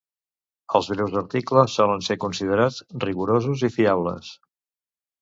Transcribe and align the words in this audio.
Els 0.79 0.89
seus 1.01 1.13
articles 1.21 1.77
solen 1.81 2.03
ser 2.09 2.19
considerats 2.25 2.83
rigorosos 3.07 3.67
i 3.71 3.75
fiables. 3.81 4.37